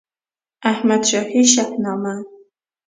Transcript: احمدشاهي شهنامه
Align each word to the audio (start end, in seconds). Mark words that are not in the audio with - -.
احمدشاهي 0.71 1.43
شهنامه 1.43 2.23